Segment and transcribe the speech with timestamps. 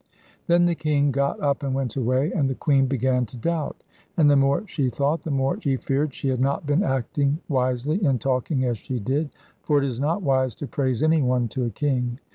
[0.47, 3.83] Then the king got up and went away, and the queen began to doubt;
[4.17, 8.03] and the more she thought the more she feared she had not been acting wisely
[8.03, 9.29] in talking as she did,
[9.61, 12.17] for it is not wise to praise anyone to a king.